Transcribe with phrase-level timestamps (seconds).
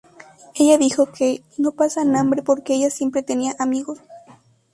[0.55, 3.99] Ella dijo que "no pasan hambre porque ella siempre tenía amigos".